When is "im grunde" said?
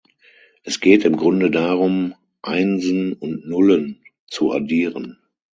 1.05-1.51